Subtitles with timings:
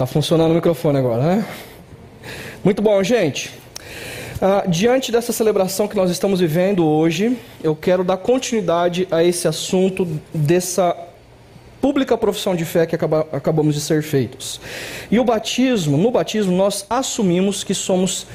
[0.00, 1.46] Tá funcionando o microfone agora, né?
[2.64, 3.50] Muito bom, gente.
[4.40, 9.46] Ah, diante dessa celebração que nós estamos vivendo hoje, eu quero dar continuidade a esse
[9.46, 10.96] assunto dessa
[11.82, 14.58] pública profissão de fé que acaba, acabamos de ser feitos.
[15.10, 18.26] E o batismo, no batismo, nós assumimos que somos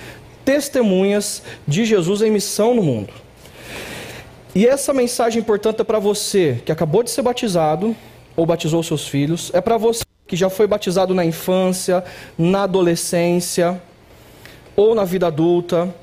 [0.45, 3.11] testemunhas de Jesus em missão no mundo.
[4.53, 7.95] E essa mensagem, portanto, é para você que acabou de ser batizado
[8.35, 12.03] ou batizou seus filhos, é para você que já foi batizado na infância,
[12.37, 13.81] na adolescência
[14.75, 15.93] ou na vida adulta.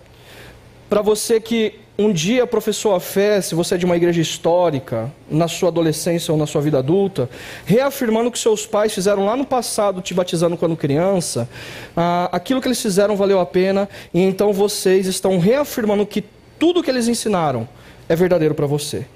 [0.88, 5.12] Para você que um dia professou a fé, se você é de uma igreja histórica,
[5.30, 7.28] na sua adolescência ou na sua vida adulta,
[7.66, 11.48] reafirmando que seus pais fizeram lá no passado, te batizando quando criança,
[11.96, 16.24] ah, aquilo que eles fizeram valeu a pena, e então vocês estão reafirmando que
[16.58, 17.68] tudo que eles ensinaram
[18.08, 19.06] é verdadeiro para você.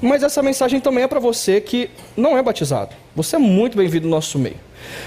[0.00, 2.94] Mas essa mensagem também é para você que não é batizado.
[3.14, 4.56] Você é muito bem-vindo no nosso meio.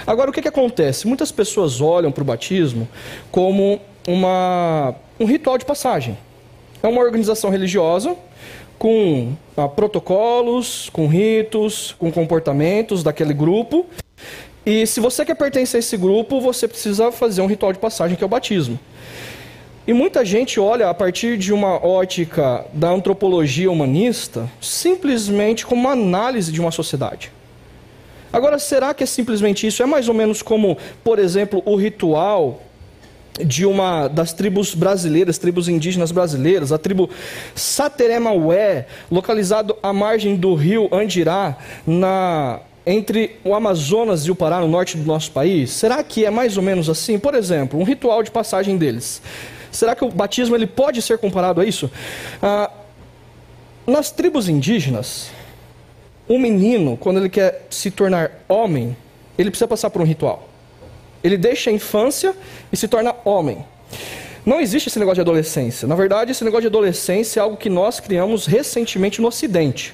[0.05, 1.07] Agora, o que, que acontece?
[1.07, 2.87] Muitas pessoas olham para o batismo
[3.31, 6.17] como uma, um ritual de passagem.
[6.81, 8.15] É uma organização religiosa
[8.77, 13.85] com ah, protocolos, com ritos, com comportamentos daquele grupo.
[14.65, 18.17] E se você quer pertencer a esse grupo, você precisa fazer um ritual de passagem,
[18.17, 18.79] que é o batismo.
[19.87, 25.91] E muita gente olha a partir de uma ótica da antropologia humanista simplesmente como uma
[25.91, 27.31] análise de uma sociedade.
[28.33, 29.83] Agora, será que é simplesmente isso?
[29.83, 32.61] É mais ou menos como, por exemplo, o ritual
[33.39, 37.09] de uma das tribos brasileiras, tribos indígenas brasileiras, a tribo
[37.53, 44.67] Sateremaué, localizado à margem do rio Andirá, na entre o Amazonas e o Pará, no
[44.67, 45.71] norte do nosso país?
[45.71, 47.17] Será que é mais ou menos assim?
[47.17, 49.21] Por exemplo, um ritual de passagem deles.
[49.75, 51.91] Será que o batismo ele pode ser comparado a isso?
[52.41, 52.71] Ah,
[53.85, 55.29] nas tribos indígenas,
[56.27, 58.95] um menino, quando ele quer se tornar homem,
[59.37, 60.49] ele precisa passar por um ritual.
[61.23, 62.35] Ele deixa a infância
[62.71, 63.63] e se torna homem.
[64.45, 65.87] Não existe esse negócio de adolescência.
[65.87, 69.93] Na verdade, esse negócio de adolescência é algo que nós criamos recentemente no Ocidente.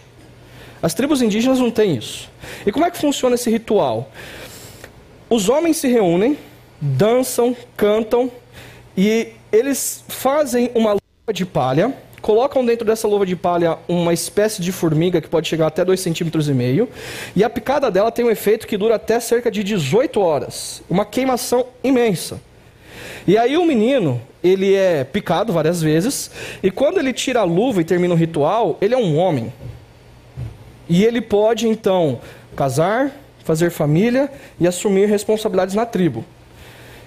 [0.81, 2.29] As tribos indígenas não têm isso.
[2.65, 4.11] E como é que funciona esse ritual?
[5.29, 6.37] Os homens se reúnem,
[6.81, 8.31] dançam, cantam
[8.97, 14.61] e eles fazem uma luva de palha, colocam dentro dessa luva de palha uma espécie
[14.61, 16.87] de formiga que pode chegar até 2,5 centímetros e meio,
[17.35, 21.05] e a picada dela tem um efeito que dura até cerca de 18 horas, uma
[21.05, 22.39] queimação imensa.
[23.27, 26.31] E aí o menino, ele é picado várias vezes,
[26.63, 29.51] e quando ele tira a luva e termina o ritual, ele é um homem.
[30.89, 32.19] E ele pode então
[32.55, 33.11] casar,
[33.43, 34.29] fazer família
[34.59, 36.25] e assumir responsabilidades na tribo.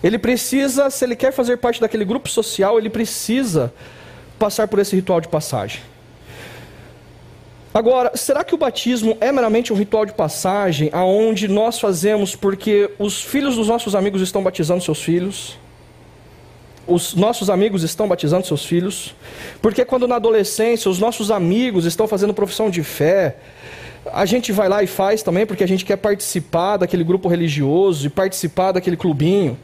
[0.05, 3.73] Ele precisa, se ele quer fazer parte daquele grupo social, ele precisa
[4.39, 5.81] passar por esse ritual de passagem.
[7.73, 12.91] Agora, será que o batismo é meramente um ritual de passagem aonde nós fazemos porque
[12.99, 15.59] os filhos dos nossos amigos estão batizando seus filhos?
[16.87, 19.15] Os nossos amigos estão batizando seus filhos?
[19.63, 23.39] Porque quando na adolescência os nossos amigos estão fazendo profissão de fé,
[24.13, 28.07] a gente vai lá e faz também porque a gente quer participar daquele grupo religioso
[28.07, 29.59] e participar daquele clubinho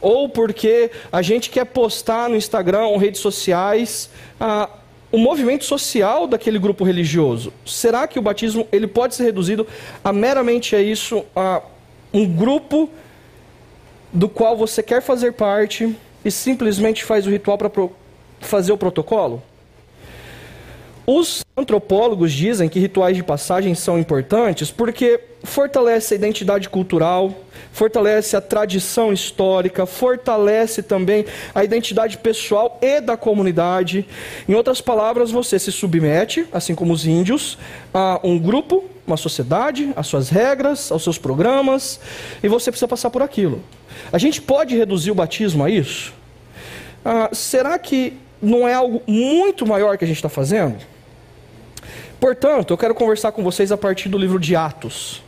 [0.00, 4.10] ou porque a gente quer postar no Instagram ou redes sociais
[4.40, 4.68] ah,
[5.10, 7.52] o movimento social daquele grupo religioso.
[7.64, 9.66] Será que o batismo ele pode ser reduzido
[10.04, 11.62] a meramente a isso, a
[12.12, 12.90] um grupo
[14.12, 15.94] do qual você quer fazer parte
[16.24, 17.70] e simplesmente faz o ritual para
[18.40, 19.42] fazer o protocolo?
[21.06, 27.32] Os antropólogos dizem que rituais de passagem são importantes porque fortalece a identidade cultural,
[27.72, 31.24] fortalece a tradição histórica, fortalece também
[31.54, 34.04] a identidade pessoal e da comunidade.
[34.48, 37.56] Em outras palavras, você se submete, assim como os índios,
[37.94, 42.00] a um grupo, uma sociedade, às suas regras, aos seus programas,
[42.42, 43.62] e você precisa passar por aquilo.
[44.12, 46.12] A gente pode reduzir o batismo a isso?
[47.04, 50.95] Ah, será que não é algo muito maior que a gente está fazendo?
[52.18, 55.22] Portanto, eu quero conversar com vocês a partir do livro de Atos.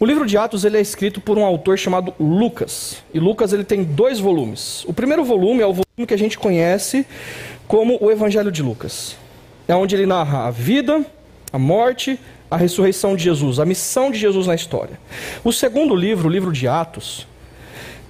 [0.00, 3.02] O livro de Atos ele é escrito por um autor chamado Lucas.
[3.12, 4.84] E Lucas ele tem dois volumes.
[4.86, 7.04] O primeiro volume é o volume que a gente conhece
[7.66, 9.16] como o Evangelho de Lucas.
[9.66, 11.04] É onde ele narra a vida,
[11.52, 12.18] a morte,
[12.48, 15.00] a ressurreição de Jesus, a missão de Jesus na história.
[15.42, 17.26] O segundo livro, o livro de Atos,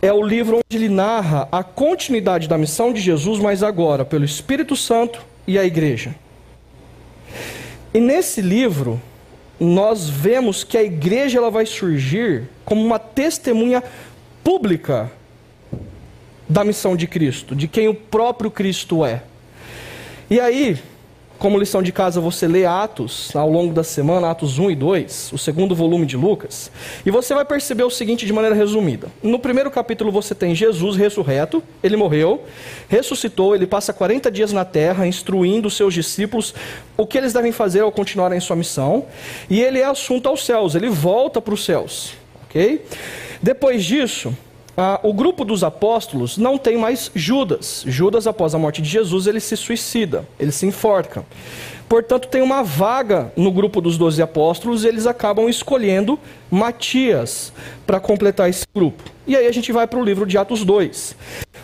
[0.02, 4.26] é o livro onde ele narra a continuidade da missão de Jesus, mas agora pelo
[4.26, 6.14] Espírito Santo e a igreja.
[7.92, 9.00] E nesse livro,
[9.58, 13.82] nós vemos que a igreja ela vai surgir como uma testemunha
[14.44, 15.10] pública
[16.48, 19.22] da missão de Cristo, de quem o próprio Cristo é.
[20.30, 20.78] E aí,
[21.38, 25.30] como lição de casa, você lê Atos ao longo da semana, Atos 1 e 2,
[25.32, 26.70] o segundo volume de Lucas,
[27.06, 29.08] e você vai perceber o seguinte de maneira resumida.
[29.22, 32.42] No primeiro capítulo você tem Jesus ressurreto, ele morreu,
[32.88, 36.54] ressuscitou, ele passa 40 dias na terra instruindo os seus discípulos
[36.96, 39.04] o que eles devem fazer ao continuarem sua missão,
[39.48, 42.14] e ele é assunto aos céus, ele volta para os céus,
[42.44, 42.84] ok?
[43.40, 44.36] Depois disso,
[44.80, 47.82] ah, o grupo dos apóstolos não tem mais Judas.
[47.84, 51.24] Judas, após a morte de Jesus, ele se suicida, ele se enforca.
[51.88, 56.16] Portanto, tem uma vaga no grupo dos doze apóstolos e eles acabam escolhendo
[56.48, 57.52] Matias
[57.84, 59.02] para completar esse grupo.
[59.26, 61.16] E aí a gente vai para o livro de Atos 2.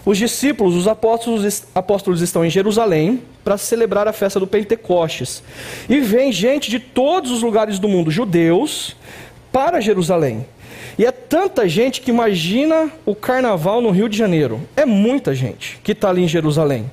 [0.04, 5.40] Os discípulos, os apóstolos, apóstolos estão em Jerusalém para celebrar a festa do Pentecostes.
[5.88, 8.96] E vem gente de todos os lugares do mundo, judeus,
[9.52, 10.44] para Jerusalém.
[10.98, 14.60] E é tanta gente que imagina o carnaval no Rio de Janeiro.
[14.76, 16.90] É muita gente que está ali em Jerusalém.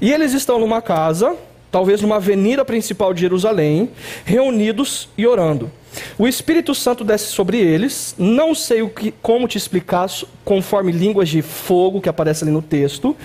[0.00, 1.36] E eles estão numa casa,
[1.70, 3.90] talvez numa avenida principal de Jerusalém,
[4.24, 5.70] reunidos e orando.
[6.18, 10.08] O Espírito Santo desce sobre eles, não sei o que, como te explicar,
[10.44, 13.16] conforme línguas de fogo que aparece ali no texto,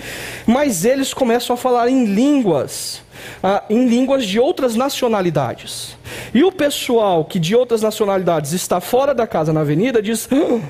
[0.46, 3.02] mas eles começam a falar em línguas,
[3.42, 5.96] ah, em línguas de outras nacionalidades.
[6.32, 10.60] E o pessoal que de outras nacionalidades está fora da casa na avenida diz: ah,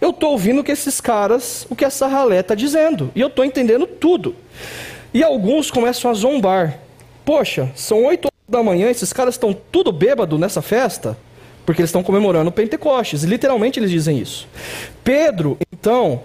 [0.00, 3.44] Eu estou ouvindo que esses caras, o que essa ralé está dizendo, e eu estou
[3.44, 4.36] entendendo tudo.
[5.12, 6.78] E alguns começam a zombar.
[7.24, 11.16] Poxa, são oito da manhã, esses caras estão tudo bêbado nessa festa?
[11.64, 13.24] Porque eles estão comemorando o Pentecostes.
[13.24, 14.46] Literalmente eles dizem isso.
[15.02, 16.22] Pedro, então,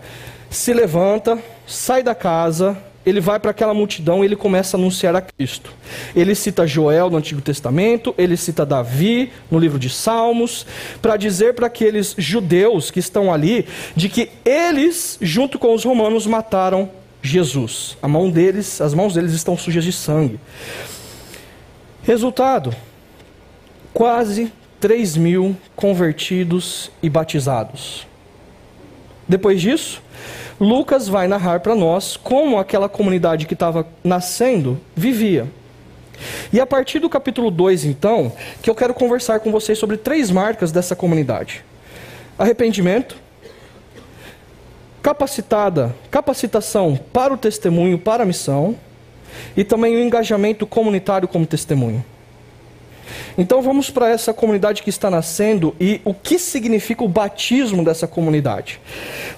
[0.50, 5.16] se levanta, sai da casa, ele vai para aquela multidão e ele começa a anunciar
[5.16, 5.72] a Cristo.
[6.16, 10.66] Ele cita Joel no Antigo Testamento, ele cita Davi no livro de Salmos,
[11.02, 13.66] para dizer para aqueles judeus que estão ali
[13.96, 16.90] de que eles, junto com os romanos, mataram
[17.24, 17.98] Jesus.
[18.02, 20.40] A mão deles, as mãos deles estão sujas de sangue.
[22.04, 22.74] Resultado:
[23.94, 28.08] quase 3 mil convertidos e batizados.
[29.28, 30.02] Depois disso,
[30.60, 35.48] Lucas vai narrar para nós como aquela comunidade que estava nascendo vivia.
[36.52, 38.32] E a partir do capítulo 2, então,
[38.62, 41.64] que eu quero conversar com vocês sobre três marcas dessa comunidade:
[42.38, 43.16] arrependimento,
[45.02, 48.76] capacitada, capacitação para o testemunho, para a missão,
[49.56, 52.04] e também o engajamento comunitário como testemunho.
[53.38, 58.08] Então vamos para essa comunidade que está nascendo e o que significa o batismo dessa
[58.08, 58.80] comunidade.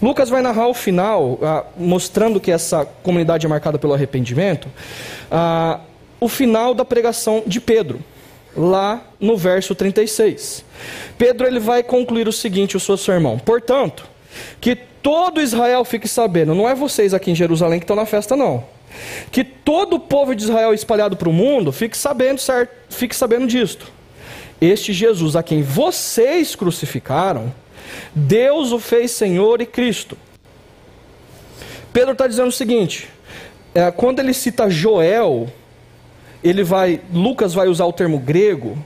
[0.02, 4.68] Lucas vai narrar o final, ah, mostrando que essa comunidade é marcada pelo arrependimento,
[5.32, 5.80] ah,
[6.20, 8.00] o final da pregação de Pedro,
[8.56, 10.64] lá no verso 36.
[11.18, 14.06] Pedro ele vai concluir o seguinte, o seu sermão: Portanto,
[14.60, 18.36] que todo Israel fique sabendo, não é vocês aqui em Jerusalém que estão na festa,
[18.36, 18.64] não.
[19.32, 22.72] Que todo o povo de Israel espalhado para o mundo fique sabendo, certo?
[22.90, 23.92] fique sabendo disto.
[24.62, 27.54] Este Jesus a quem vocês crucificaram,
[28.16, 30.18] Deus o fez Senhor e Cristo.
[31.92, 33.10] Pedro está dizendo o seguinte:
[33.76, 35.48] é, quando ele cita Joel,
[36.44, 38.78] ele vai, Lucas vai usar o termo grego,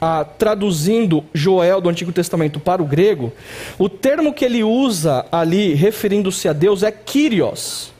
[0.00, 3.32] a, traduzindo Joel do Antigo Testamento para o grego,
[3.78, 7.92] o termo que ele usa ali, referindo-se a Deus, é Kyrios.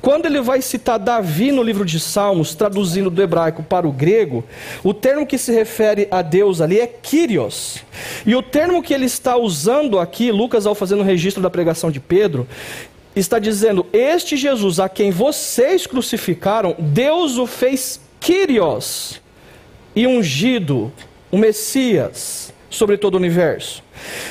[0.00, 4.44] Quando ele vai citar Davi no livro de Salmos, traduzindo do hebraico para o grego,
[4.82, 7.82] o termo que se refere a Deus ali é Kyrios.
[8.26, 11.90] E o termo que ele está usando aqui, Lucas, ao fazer o registro da pregação
[11.90, 12.46] de Pedro,
[13.14, 19.20] está dizendo: Este Jesus a quem vocês crucificaram, Deus o fez Kyrios
[19.94, 20.92] e ungido,
[21.30, 23.82] o Messias, sobre todo o universo.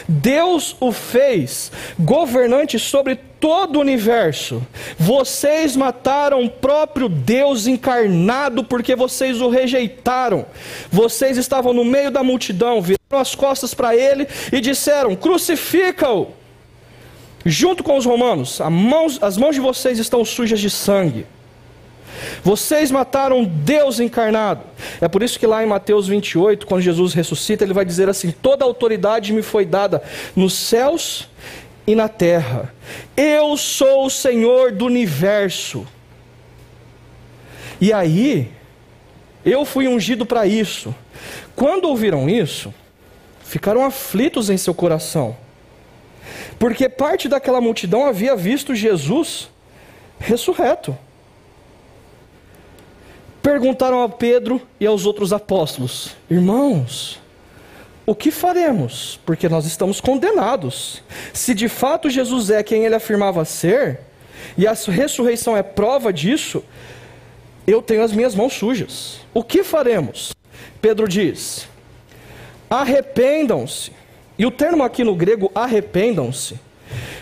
[0.08, 4.66] Deus o fez governante sobre todo o universo.
[4.98, 10.46] Vocês mataram o próprio Deus encarnado porque vocês o rejeitaram.
[10.90, 16.40] Vocês estavam no meio da multidão, viraram as costas para ele e disseram: crucifica-o.
[17.46, 18.60] Junto com os romanos,
[19.22, 21.26] as mãos de vocês estão sujas de sangue.
[22.44, 24.64] Vocês mataram Deus encarnado.
[25.02, 28.32] É por isso que lá em Mateus 28, quando Jesus ressuscita, ele vai dizer assim:
[28.32, 30.02] Toda autoridade me foi dada
[30.36, 31.28] nos céus
[31.86, 32.74] e na terra.
[33.16, 35.86] Eu sou o Senhor do universo.
[37.82, 38.52] E aí,
[39.46, 40.94] eu fui ungido para isso.
[41.56, 42.74] Quando ouviram isso,
[43.44, 45.36] ficaram aflitos em seu coração,
[46.58, 49.50] porque parte daquela multidão havia visto Jesus
[50.20, 50.98] ressurreto
[53.42, 57.20] perguntaram a Pedro e aos outros apóstolos: Irmãos,
[58.06, 59.20] o que faremos?
[59.26, 61.04] Porque nós estamos condenados.
[61.34, 64.00] Se de fato Jesus é quem ele afirmava ser,
[64.58, 66.64] e a ressurreição é prova disso,
[67.68, 69.20] eu tenho as minhas mãos sujas.
[69.34, 70.34] O que faremos?
[70.82, 71.68] Pedro diz:
[72.70, 73.92] arrependam-se.
[74.38, 76.58] E o termo aqui no grego, arrependam-se,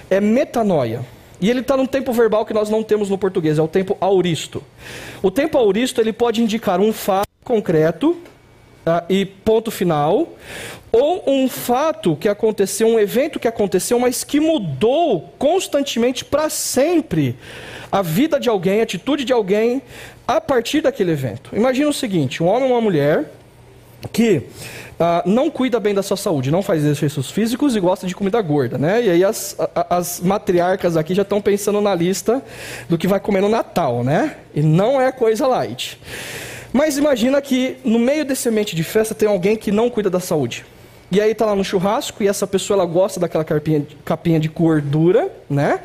[0.09, 1.03] é metanoia.
[1.39, 3.95] E ele está num tempo verbal que nós não temos no português, é o tempo
[3.99, 4.63] auristo.
[5.21, 8.17] O tempo auristo ele pode indicar um fato concreto
[8.83, 10.33] tá, e ponto final,
[10.91, 17.35] ou um fato que aconteceu, um evento que aconteceu, mas que mudou constantemente para sempre
[17.91, 19.81] a vida de alguém, a atitude de alguém
[20.27, 21.55] a partir daquele evento.
[21.55, 23.31] Imagina o seguinte: um homem ou uma mulher
[24.11, 24.43] que
[24.99, 28.41] ah, não cuida bem da sua saúde, não faz exercícios físicos e gosta de comida
[28.41, 29.03] gorda, né?
[29.03, 29.55] E aí as,
[29.89, 32.41] as matriarcas aqui já estão pensando na lista
[32.89, 34.37] do que vai comer no Natal, né?
[34.55, 35.99] E não é coisa light.
[36.73, 40.19] Mas imagina que no meio desse ambiente de festa tem alguém que não cuida da
[40.19, 40.65] saúde.
[41.11, 44.49] E aí está lá no churrasco e essa pessoa ela gosta daquela capinha, capinha de
[44.49, 45.79] gordura, né?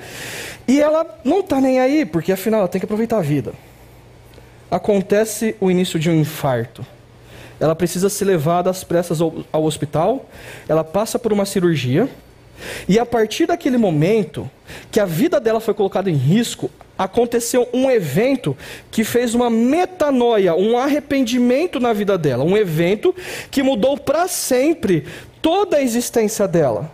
[0.66, 3.52] E ela não está nem aí, porque afinal ela tem que aproveitar a vida.
[4.70, 6.84] Acontece o início de um infarto.
[7.62, 10.28] Ela precisa ser levada às pressas ao, ao hospital,
[10.68, 12.08] ela passa por uma cirurgia,
[12.88, 14.50] e a partir daquele momento
[14.90, 18.56] que a vida dela foi colocada em risco, aconteceu um evento
[18.90, 23.14] que fez uma metanoia, um arrependimento na vida dela, um evento
[23.48, 25.06] que mudou para sempre
[25.40, 26.90] toda a existência dela.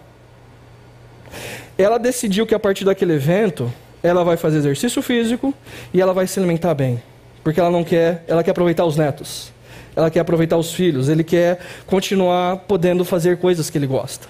[1.78, 3.72] Ela decidiu que a partir daquele evento,
[4.02, 5.54] ela vai fazer exercício físico
[5.94, 7.02] e ela vai se alimentar bem,
[7.42, 9.56] porque ela não quer, ela quer aproveitar os netos.
[9.98, 14.28] Ela quer aproveitar os filhos, ele quer continuar podendo fazer coisas que ele gosta.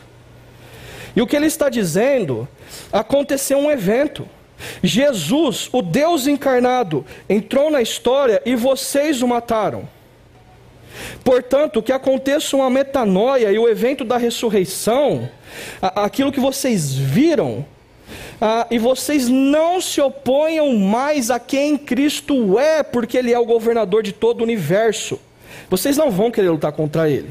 [1.14, 2.48] E o que ele está dizendo,
[2.90, 4.26] aconteceu um evento.
[4.82, 9.86] Jesus, o Deus encarnado, entrou na história e vocês o mataram.
[11.22, 15.28] Portanto, que aconteça uma metanoia e o evento da ressurreição,
[15.82, 17.66] aquilo que vocês viram,
[18.70, 24.02] e vocês não se oponham mais a quem Cristo é, porque Ele é o governador
[24.02, 25.20] de todo o universo.
[25.68, 27.28] Vocês não vão querer lutar contra Ele.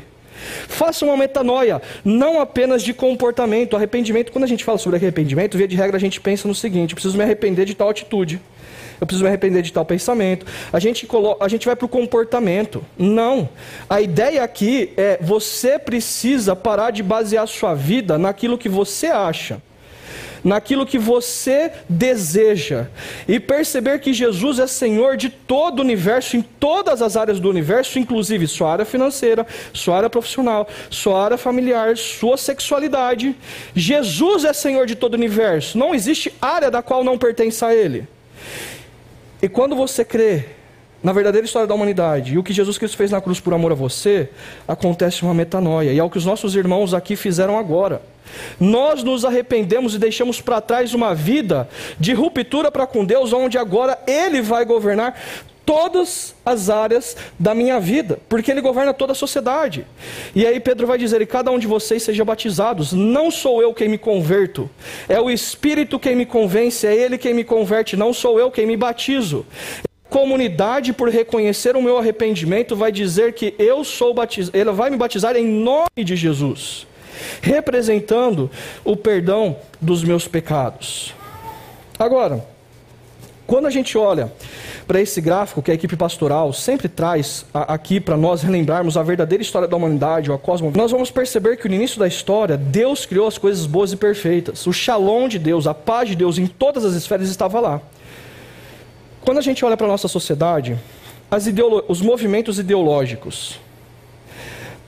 [0.68, 3.76] Faça uma metanoia, não apenas de comportamento.
[3.76, 6.92] Arrependimento, quando a gente fala sobre arrependimento, via de regra a gente pensa no seguinte:
[6.92, 8.40] eu preciso me arrepender de tal atitude.
[9.00, 10.46] Eu preciso me arrepender de tal pensamento.
[10.74, 12.84] A gente, coloca, a gente vai para o comportamento.
[12.98, 13.48] Não.
[13.88, 19.62] A ideia aqui é você precisa parar de basear sua vida naquilo que você acha
[20.44, 22.88] naquilo que você deseja
[23.28, 27.50] e perceber que Jesus é Senhor de todo o universo, em todas as áreas do
[27.50, 33.36] universo, inclusive sua área financeira, sua área profissional, sua área familiar, sua sexualidade.
[33.76, 35.78] Jesus é Senhor de todo o universo.
[35.78, 38.08] Não existe área da qual não pertença a Ele.
[39.42, 40.46] E quando você crê
[41.04, 43.72] na verdadeira história da humanidade e o que Jesus Cristo fez na cruz por amor
[43.72, 44.30] a você,
[44.68, 45.94] acontece uma metanoia.
[45.94, 48.02] E é o que os nossos irmãos aqui fizeram agora.
[48.60, 51.68] Nós nos arrependemos e deixamos para trás uma vida
[52.00, 55.16] de ruptura para com Deus, onde agora Ele vai governar
[55.68, 59.86] todas as áreas da minha vida, porque Ele governa toda a sociedade.
[60.34, 62.94] E aí Pedro vai dizer: e cada um de vocês seja batizados.
[62.94, 64.70] Não sou eu quem me converto,
[65.10, 68.66] é o Espírito quem me convence, é Ele quem me converte, não sou eu quem
[68.66, 69.46] me batizo.
[69.84, 74.90] A comunidade, por reconhecer o meu arrependimento, vai dizer que eu sou batizado, ela vai
[74.90, 76.88] me batizar em nome de Jesus
[77.42, 78.50] representando
[78.84, 81.14] o perdão dos meus pecados.
[81.98, 82.46] Agora,
[83.48, 84.32] quando a gente olha
[84.86, 89.42] para esse gráfico que a equipe pastoral sempre traz aqui para nós relembrarmos a verdadeira
[89.42, 93.26] história da humanidade, a cosmos, nós vamos perceber que no início da história, Deus criou
[93.26, 94.68] as coisas boas e perfeitas.
[94.68, 97.82] O shalom de Deus, a paz de Deus em todas as esferas estava lá.
[99.22, 100.78] Quando a gente olha para a nossa sociedade,
[101.88, 103.60] os movimentos ideológicos,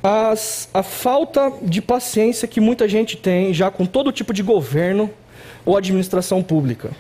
[0.01, 5.10] as, a falta de paciência que muita gente tem já com todo tipo de governo
[5.65, 6.91] ou administração pública.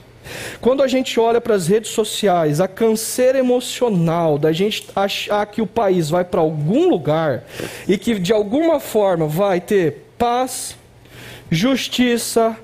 [0.61, 5.61] Quando a gente olha para as redes sociais, a canseira emocional da gente achar que
[5.61, 7.43] o país vai para algum lugar
[7.87, 10.75] e que de alguma forma vai ter paz,
[11.49, 12.55] justiça,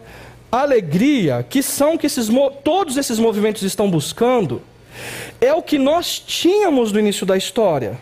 [0.51, 2.29] alegria, que são que esses,
[2.63, 4.61] todos esses movimentos estão buscando,
[5.41, 7.97] é o que nós tínhamos no início da história.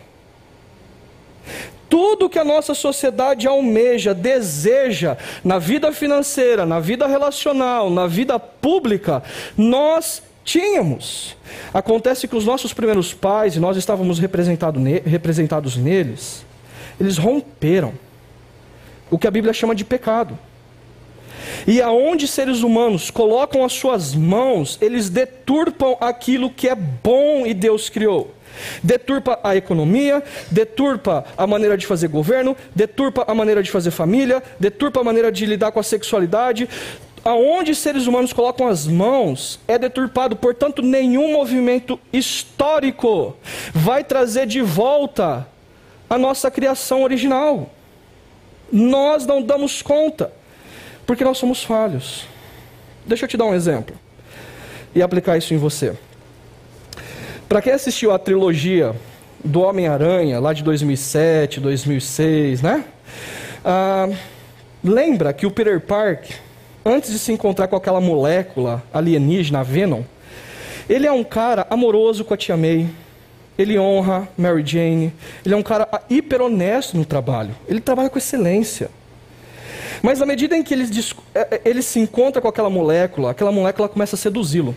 [1.94, 8.36] Tudo que a nossa sociedade almeja, deseja, na vida financeira, na vida relacional, na vida
[8.36, 9.22] pública,
[9.56, 11.36] nós tínhamos.
[11.72, 16.44] Acontece que os nossos primeiros pais, e nós estávamos representado ne representados neles,
[16.98, 17.94] eles romperam
[19.08, 20.36] o que a Bíblia chama de pecado.
[21.64, 27.54] E aonde seres humanos colocam as suas mãos, eles deturpam aquilo que é bom e
[27.54, 28.33] Deus criou.
[28.82, 34.42] Deturpa a economia, deturpa a maneira de fazer governo, deturpa a maneira de fazer família,
[34.58, 36.68] deturpa a maneira de lidar com a sexualidade.
[37.24, 43.34] aonde seres humanos colocam as mãos é deturpado, portanto, nenhum movimento histórico
[43.72, 45.48] vai trazer de volta
[46.08, 47.70] a nossa criação original.
[48.70, 50.32] Nós não damos conta,
[51.06, 52.26] porque nós somos falhos.
[53.06, 53.96] Deixa eu te dar um exemplo
[54.94, 55.96] e aplicar isso em você.
[57.48, 58.94] Para quem assistiu a trilogia
[59.44, 62.84] do Homem-Aranha, lá de 2007, 2006, né?
[63.64, 64.08] Ah,
[64.82, 66.36] lembra que o Peter Parker,
[66.84, 70.02] antes de se encontrar com aquela molécula alienígena, a Venom,
[70.88, 72.88] ele é um cara amoroso com a tia May,
[73.58, 75.12] ele honra Mary Jane,
[75.44, 78.90] ele é um cara hiper honesto no trabalho, ele trabalha com excelência.
[80.02, 80.88] Mas à medida em que ele,
[81.34, 84.74] é, é, ele se encontra com aquela molécula, aquela molécula começa a seduzi-lo.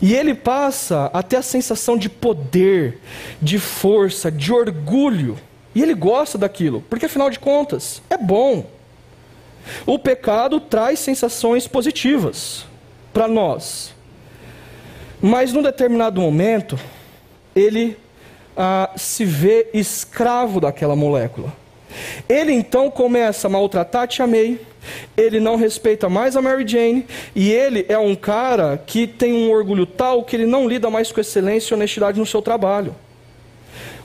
[0.00, 3.00] E ele passa a ter a sensação de poder,
[3.40, 5.38] de força, de orgulho.
[5.74, 8.66] E ele gosta daquilo, porque afinal de contas, é bom.
[9.86, 12.66] O pecado traz sensações positivas
[13.12, 13.94] para nós.
[15.20, 16.78] Mas num determinado momento,
[17.56, 17.96] ele
[18.56, 21.52] ah, se vê escravo daquela molécula.
[22.28, 24.58] Ele então começa a maltratar a Tia May,
[25.16, 29.50] ele não respeita mais a Mary Jane, e ele é um cara que tem um
[29.50, 32.94] orgulho tal que ele não lida mais com excelência e honestidade no seu trabalho.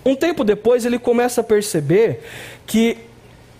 [0.05, 2.22] Um tempo depois, ele começa a perceber
[2.65, 2.98] que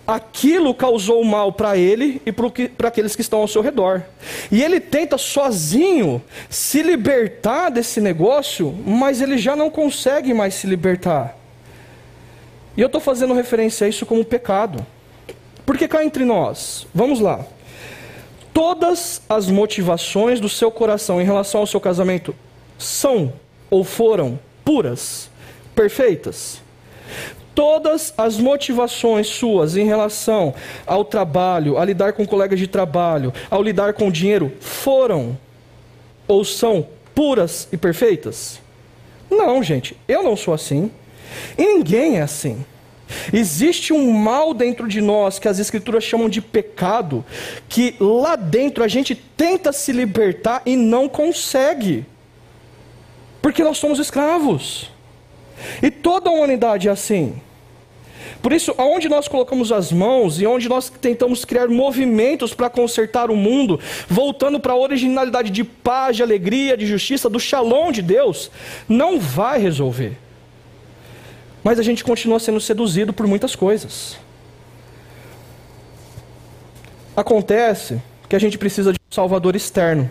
[0.06, 4.02] aquilo causou mal para ele e para aqueles que estão ao seu redor.
[4.50, 10.66] E ele tenta sozinho se libertar desse negócio, mas ele já não consegue mais se
[10.66, 11.36] libertar.
[12.76, 14.84] E eu estou fazendo referência a isso como pecado.
[15.66, 17.44] Porque cá entre nós, vamos lá.
[18.52, 22.34] Todas as motivações do seu coração em relação ao seu casamento
[22.78, 23.32] são
[23.70, 25.30] ou foram puras,
[25.74, 26.60] perfeitas.
[27.54, 30.54] Todas as motivações suas em relação
[30.86, 35.38] ao trabalho, a lidar com colegas de trabalho, ao lidar com dinheiro, foram
[36.26, 38.60] ou são puras e perfeitas?
[39.30, 40.90] Não, gente, eu não sou assim.
[41.56, 42.64] E ninguém é assim.
[43.32, 47.24] Existe um mal dentro de nós que as Escrituras chamam de pecado,
[47.68, 52.06] que lá dentro a gente tenta se libertar e não consegue,
[53.42, 54.90] porque nós somos escravos.
[55.82, 57.40] E toda a humanidade é assim.
[58.40, 63.30] Por isso, aonde nós colocamos as mãos e onde nós tentamos criar movimentos para consertar
[63.30, 68.00] o mundo, voltando para a originalidade de paz, de alegria, de justiça, do shalom de
[68.00, 68.50] Deus,
[68.88, 70.16] não vai resolver.
[71.62, 74.16] Mas a gente continua sendo seduzido por muitas coisas.
[77.16, 80.10] Acontece que a gente precisa de um salvador externo.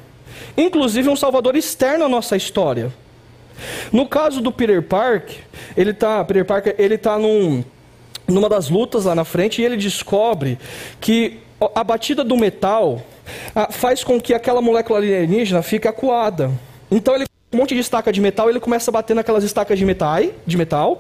[0.58, 2.94] Inclusive um salvador externo à nossa história.
[3.92, 5.32] No caso do Peter Park,
[5.76, 7.64] ele tá, Peter Parker, ele tá num,
[8.28, 10.58] numa das lutas lá na frente e ele descobre
[11.02, 11.40] que
[11.76, 13.02] a batida do metal
[13.72, 16.52] faz com que aquela molécula alienígena fique acuada.
[16.92, 19.86] Então ele um monte de estaca de metal, ele começa a bater naquelas estacas de
[19.86, 21.00] metal, de metal,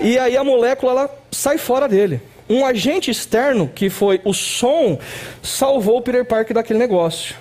[0.00, 2.20] e aí a molécula ela sai fora dele.
[2.48, 4.98] Um agente externo, que foi o som,
[5.42, 7.36] salvou o Peter Parker daquele negócio.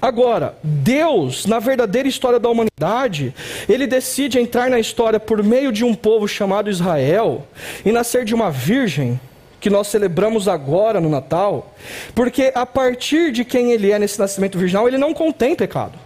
[0.00, 3.34] Agora, Deus, na verdadeira história da humanidade,
[3.68, 7.46] ele decide entrar na história por meio de um povo chamado Israel
[7.84, 9.20] e nascer de uma virgem,
[9.60, 11.74] que nós celebramos agora no Natal,
[12.14, 15.98] porque a partir de quem ele é nesse nascimento virginal, ele não contém pecado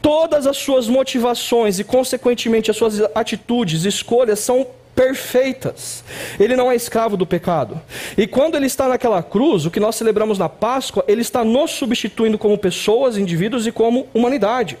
[0.00, 6.02] todas as suas motivações e, consequentemente, as suas atitudes, escolhas são perfeitas.
[6.40, 7.80] Ele não é escravo do pecado.
[8.16, 11.70] E quando ele está naquela cruz, o que nós celebramos na Páscoa, ele está nos
[11.70, 14.76] substituindo como pessoas, indivíduos e como humanidade.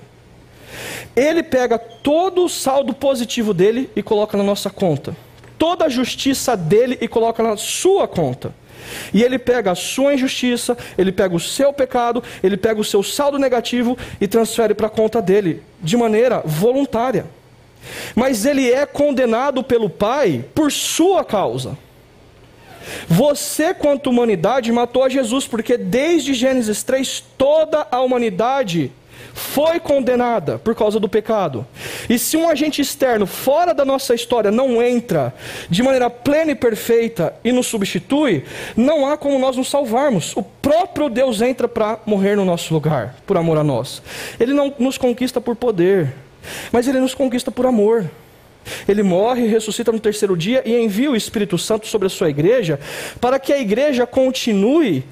[1.14, 5.16] Ele pega todo o saldo positivo dele e coloca na nossa conta.
[5.56, 8.52] Toda a justiça dele e coloca na sua conta.
[9.12, 13.02] E ele pega a sua injustiça, ele pega o seu pecado, ele pega o seu
[13.02, 17.26] saldo negativo e transfere para a conta dele, de maneira voluntária.
[18.14, 21.76] Mas ele é condenado pelo Pai por sua causa.
[23.06, 28.90] Você, quanto humanidade, matou a Jesus, porque desde Gênesis 3, toda a humanidade
[29.34, 31.66] foi condenada por causa do pecado.
[32.08, 35.34] E se um agente externo fora da nossa história não entra
[35.68, 38.44] de maneira plena e perfeita e nos substitui,
[38.76, 40.36] não há como nós nos salvarmos.
[40.36, 44.02] O próprio Deus entra para morrer no nosso lugar, por amor a nós.
[44.38, 46.12] Ele não nos conquista por poder,
[46.72, 48.08] mas ele nos conquista por amor.
[48.88, 52.78] Ele morre, ressuscita no terceiro dia e envia o Espírito Santo sobre a sua igreja,
[53.20, 55.04] para que a igreja continue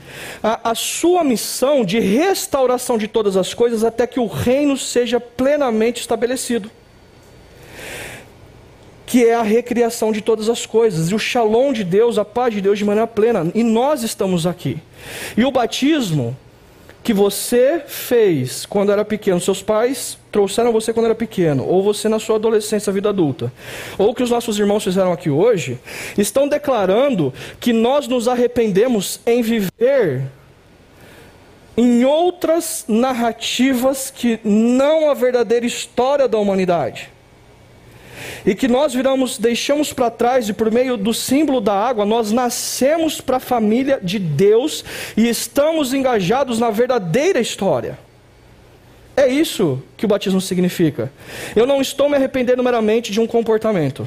[0.42, 5.20] a, a, sua missão de restauração de todas as coisas até que o reino seja
[5.20, 6.70] plenamente estabelecido.
[9.04, 12.52] Que é a recriação de todas as coisas, e o shalom de Deus, a paz
[12.52, 14.78] de Deus de maneira plena, e nós estamos aqui.
[15.36, 16.36] E o batismo
[17.06, 22.08] que você fez quando era pequeno, seus pais trouxeram você quando era pequeno, ou você
[22.08, 23.52] na sua adolescência, vida adulta,
[23.96, 25.78] ou que os nossos irmãos fizeram aqui hoje,
[26.18, 30.24] estão declarando que nós nos arrependemos em viver
[31.76, 37.12] em outras narrativas que não a verdadeira história da humanidade
[38.44, 42.32] e que nós viramos, deixamos para trás e por meio do símbolo da água, nós
[42.32, 44.84] nascemos para a família de Deus
[45.16, 47.98] e estamos engajados na verdadeira história.
[49.16, 51.10] É isso que o batismo significa.
[51.54, 54.06] Eu não estou me arrependendo meramente de um comportamento.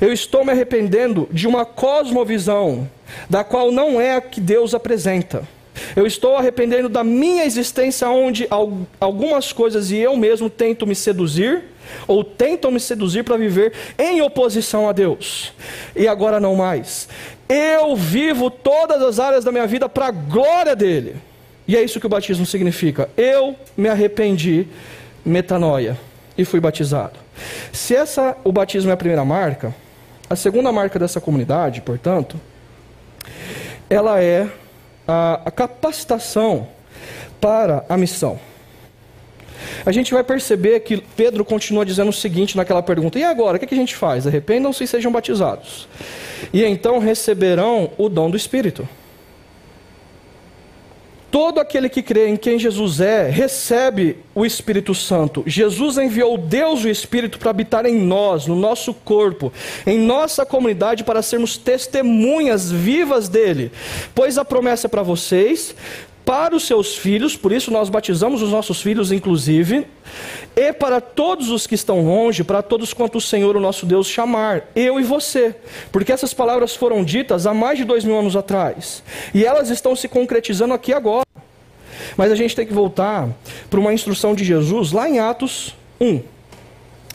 [0.00, 2.88] Eu estou me arrependendo de uma cosmovisão
[3.28, 5.46] da qual não é a que Deus apresenta.
[5.94, 8.48] Eu estou arrependendo da minha existência, onde
[9.00, 11.62] algumas coisas e eu mesmo tento me seduzir
[12.06, 15.52] ou tentam me seduzir para viver em oposição a Deus.
[15.94, 17.08] E agora não mais.
[17.48, 21.16] Eu vivo todas as áreas da minha vida para a glória dele.
[21.68, 23.08] E é isso que o batismo significa.
[23.16, 24.66] Eu me arrependi,
[25.24, 25.98] metanoia,
[26.36, 27.18] e fui batizado.
[27.72, 29.74] Se essa o batismo é a primeira marca,
[30.28, 32.40] a segunda marca dessa comunidade, portanto,
[33.88, 34.48] ela é
[35.06, 36.68] a, a capacitação
[37.40, 38.38] para a missão.
[39.84, 43.56] A gente vai perceber que Pedro continua dizendo o seguinte naquela pergunta: e agora?
[43.56, 44.26] O que a gente faz?
[44.26, 45.88] Arrependam-se e sejam batizados.
[46.52, 48.88] E então receberão o dom do Espírito.
[51.36, 55.44] Todo aquele que crê em quem Jesus é, recebe o Espírito Santo.
[55.46, 59.52] Jesus enviou Deus o Espírito para habitar em nós, no nosso corpo,
[59.86, 63.70] em nossa comunidade, para sermos testemunhas vivas dele.
[64.14, 65.74] Pois a promessa é para vocês,
[66.26, 69.86] para os seus filhos, por isso nós batizamos os nossos filhos, inclusive,
[70.56, 74.08] e para todos os que estão longe, para todos quanto o Senhor, o nosso Deus,
[74.08, 75.54] chamar, eu e você,
[75.92, 79.94] porque essas palavras foram ditas há mais de dois mil anos atrás, e elas estão
[79.94, 81.24] se concretizando aqui agora.
[82.16, 83.28] Mas a gente tem que voltar
[83.70, 86.35] para uma instrução de Jesus lá em Atos 1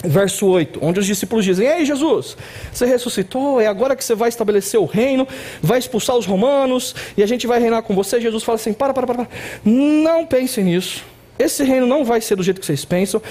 [0.03, 2.37] verso 8, onde os discípulos dizem: Ei, Jesus,
[2.71, 5.27] você ressuscitou, é agora que você vai estabelecer o reino,
[5.61, 8.19] vai expulsar os romanos e a gente vai reinar com você.
[8.19, 9.29] Jesus fala assim: Para, para, para, para.
[9.63, 11.05] não pensem nisso.
[11.37, 13.21] Esse reino não vai ser do jeito que vocês pensam.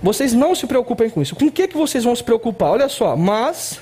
[0.00, 1.34] Vocês não se preocupem com isso.
[1.34, 2.70] Com o que, que vocês vão se preocupar?
[2.70, 3.80] Olha só, mas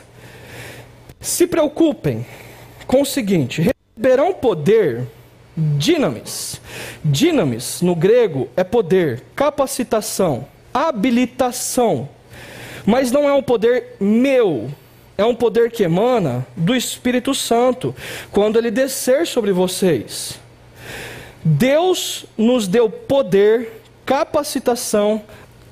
[1.21, 2.25] se preocupem
[2.87, 5.07] com o seguinte: receberão poder,
[5.57, 6.61] dinamis.
[7.05, 12.09] Dinamis, no grego, é poder, capacitação, habilitação
[12.87, 14.71] mas não é um poder meu,
[15.17, 17.95] é um poder que emana do Espírito Santo,
[18.31, 20.39] quando ele descer sobre vocês.
[21.45, 25.23] Deus nos deu poder, capacitação,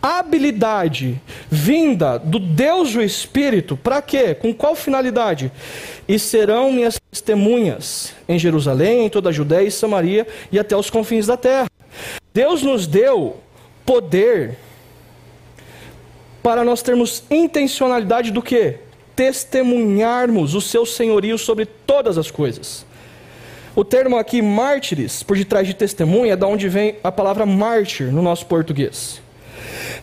[0.03, 4.35] habilidade vinda do Deus o Espírito, para quê?
[4.35, 5.53] Com qual finalidade?
[6.09, 10.91] E serão minhas testemunhas em Jerusalém, em toda a Judéia e Samaria e até os
[10.91, 11.69] confins da terra.
[12.35, 13.37] Deus nos deu
[13.87, 14.57] poder
[16.43, 18.77] para nós termos intencionalidade do que?
[19.15, 22.85] Testemunharmos o seu senhorio sobre todas as coisas.
[23.75, 28.13] O termo aqui mártires, por detrás de testemunha, é da onde vem a palavra mártir
[28.13, 29.23] no nosso português.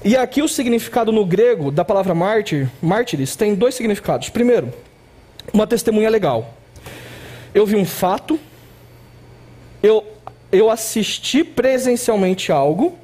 [0.03, 4.29] E aqui o significado no grego da palavra mártir, mártires, tem dois significados.
[4.29, 4.73] Primeiro,
[5.53, 6.53] uma testemunha legal.
[7.53, 8.39] Eu vi um fato,
[9.83, 10.05] eu,
[10.51, 12.97] eu assisti presencialmente algo,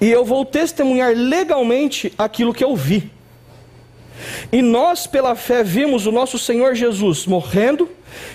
[0.00, 3.10] e eu vou testemunhar legalmente aquilo que eu vi.
[4.52, 7.88] E nós, pela fé, vimos o nosso Senhor Jesus morrendo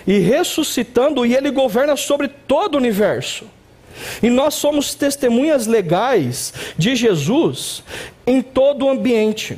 [0.05, 3.45] e ressuscitando, e Ele governa sobre todo o universo.
[4.21, 7.83] E nós somos testemunhas legais de Jesus
[8.25, 9.57] em todo o ambiente.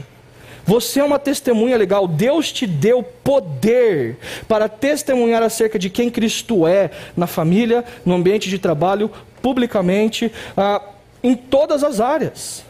[0.66, 2.08] Você é uma testemunha legal.
[2.08, 4.18] Deus te deu poder
[4.48, 9.10] para testemunhar acerca de quem Cristo é na família, no ambiente de trabalho,
[9.42, 10.30] publicamente.
[10.58, 10.82] Ah,
[11.24, 12.66] em todas as áreas.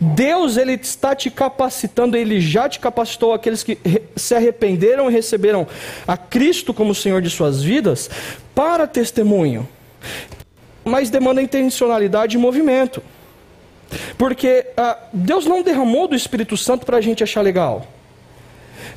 [0.00, 3.78] Deus ele está te capacitando, ele já te capacitou aqueles que
[4.16, 5.66] se arrependeram e receberam
[6.06, 8.10] a Cristo como Senhor de suas vidas
[8.54, 9.68] para testemunho.
[10.84, 13.02] Mas demanda intencionalidade e movimento.
[14.16, 17.86] Porque ah, Deus não derramou do Espírito Santo para a gente achar legal.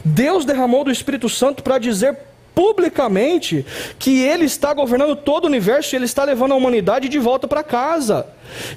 [0.04, 2.18] Deus derramou do Espírito Santo para dizer
[2.56, 3.66] publicamente
[3.98, 7.48] que ele está governando todo o universo e ele está levando a humanidade de volta
[7.48, 8.28] para casa.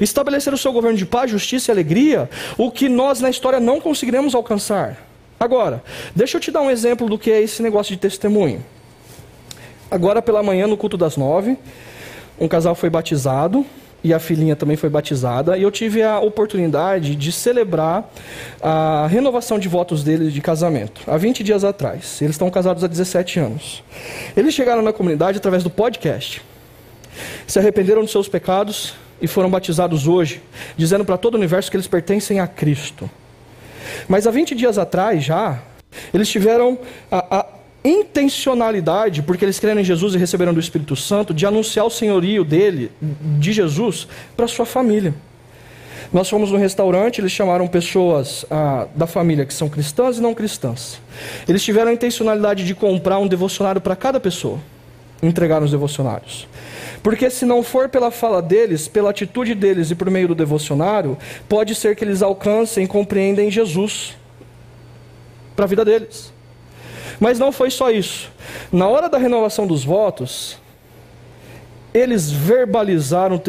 [0.00, 3.80] Estabelecer o seu governo de paz, justiça e alegria, o que nós na história não
[3.80, 5.06] conseguiremos alcançar.
[5.38, 5.82] Agora,
[6.14, 8.64] deixa eu te dar um exemplo do que é esse negócio de testemunho.
[9.90, 11.58] Agora pela manhã, no culto das nove,
[12.38, 13.66] um casal foi batizado
[14.04, 18.10] e a filhinha também foi batizada, e eu tive a oportunidade de celebrar
[18.60, 22.20] a renovação de votos deles de casamento, há 20 dias atrás.
[22.20, 23.84] Eles estão casados há 17 anos.
[24.36, 26.42] Eles chegaram na comunidade através do podcast.
[27.46, 30.42] se arrependeram dos seus pecados e foram batizados hoje,
[30.76, 33.08] dizendo para todo o universo que eles pertencem a Cristo.
[34.08, 35.62] Mas há 20 dias atrás já,
[36.12, 36.78] eles tiveram
[37.10, 37.46] a, a
[37.84, 42.44] intencionalidade, porque eles creram em Jesus e receberam do Espírito Santo, de anunciar o senhorio
[42.44, 45.14] dele, de Jesus, para sua família.
[46.12, 50.34] Nós fomos no restaurante, eles chamaram pessoas ah, da família que são cristãs e não
[50.34, 51.00] cristãs.
[51.48, 54.58] Eles tiveram a intencionalidade de comprar um devocionário para cada pessoa.
[55.22, 56.46] Entregaram os devocionários.
[57.02, 61.16] Porque se não for pela fala deles, pela atitude deles e por meio do devocionário,
[61.48, 64.16] pode ser que eles alcancem e compreendem Jesus
[65.56, 66.31] para a vida deles.
[67.22, 68.32] Mas não foi só isso.
[68.72, 70.58] Na hora da renovação dos votos,
[71.94, 73.40] eles verbalizaram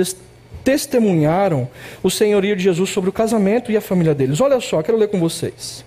[0.64, 1.68] testemunharam
[2.04, 4.40] o senhorio de Jesus sobre o casamento e a família deles.
[4.40, 5.84] Olha só, quero ler com vocês.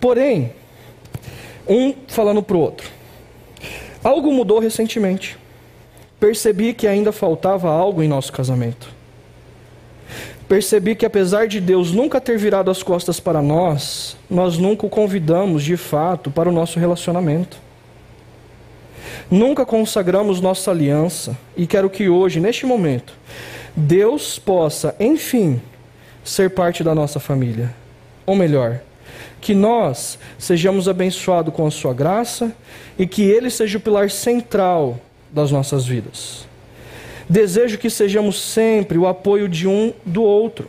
[0.00, 0.54] Porém,
[1.68, 2.88] um falando para o outro.
[4.02, 5.36] Algo mudou recentemente.
[6.18, 8.88] Percebi que ainda faltava algo em nosso casamento.
[10.52, 14.90] Percebi que apesar de Deus nunca ter virado as costas para nós, nós nunca o
[14.90, 17.56] convidamos de fato para o nosso relacionamento.
[19.30, 23.14] Nunca consagramos nossa aliança e quero que hoje, neste momento,
[23.74, 25.58] Deus possa, enfim,
[26.22, 27.74] ser parte da nossa família.
[28.26, 28.82] Ou melhor,
[29.40, 32.52] que nós sejamos abençoados com a sua graça
[32.98, 36.51] e que ele seja o pilar central das nossas vidas.
[37.32, 40.68] Desejo que sejamos sempre o apoio de um do outro,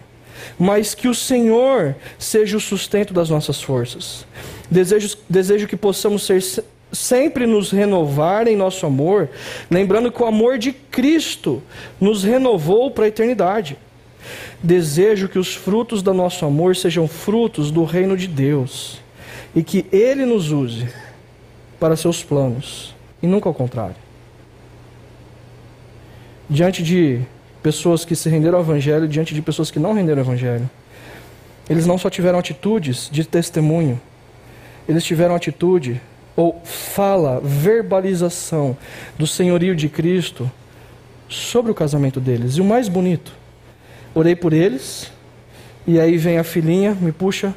[0.58, 4.26] mas que o Senhor seja o sustento das nossas forças.
[4.72, 6.42] Desejo, desejo que possamos ser
[6.90, 9.30] sempre nos renovar em nosso amor,
[9.70, 11.62] lembrando que o amor de Cristo
[12.00, 13.78] nos renovou para a eternidade.
[14.64, 19.02] Desejo que os frutos do nosso amor sejam frutos do reino de Deus
[19.54, 20.88] e que Ele nos use
[21.78, 24.03] para seus planos e nunca ao contrário.
[26.54, 27.20] Diante de
[27.64, 30.70] pessoas que se renderam ao Evangelho, diante de pessoas que não renderam ao Evangelho,
[31.68, 34.00] eles não só tiveram atitudes de testemunho,
[34.88, 36.00] eles tiveram atitude
[36.36, 38.78] ou fala, verbalização
[39.18, 40.50] do senhorio de Cristo
[41.28, 42.58] sobre o casamento deles.
[42.58, 43.34] E o mais bonito,
[44.14, 45.12] orei por eles,
[45.88, 47.52] e aí vem a filhinha, me puxa,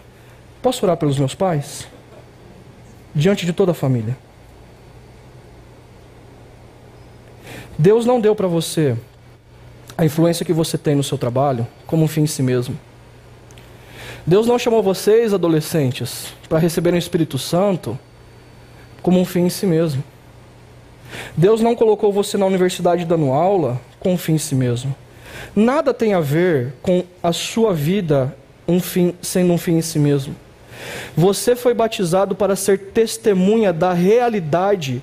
[0.63, 1.87] posso orar pelos meus pais?
[3.15, 4.17] Diante de toda a família.
[7.79, 8.97] Deus não deu para você
[9.97, 12.79] a influência que você tem no seu trabalho como um fim em si mesmo.
[14.27, 17.99] Deus não chamou vocês, adolescentes, para receberem o Espírito Santo
[19.01, 20.03] como um fim em si mesmo.
[21.37, 24.95] Deus não colocou você na universidade dando aula com um fim em si mesmo.
[25.55, 28.37] Nada tem a ver com a sua vida
[28.67, 30.35] um fim, sendo um fim em si mesmo.
[31.17, 35.03] Você foi batizado para ser testemunha da realidade